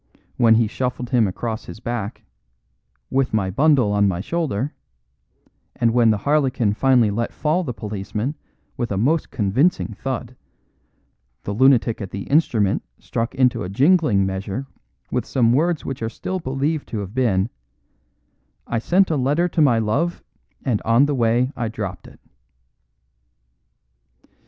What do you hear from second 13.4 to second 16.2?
a jingling measure with some words which are